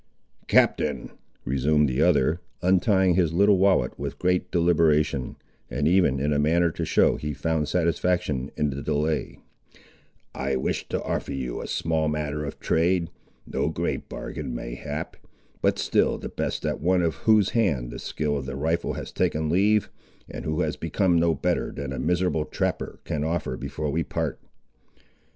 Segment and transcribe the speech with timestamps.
[0.47, 1.11] "Captain,"
[1.45, 5.35] resumed the other, untying his little wallet with great deliberation,
[5.69, 9.37] and even in a manner to show he found satisfaction in the delay,
[10.33, 13.11] "I wish to offer you a small matter of trade.
[13.45, 15.17] No great bargain, mayhap;
[15.61, 19.11] but still the best that one, of whose hand the skill of the rifle has
[19.11, 19.91] taken leave,
[20.27, 24.39] and who has become no better than a miserable trapper, can offer before we part."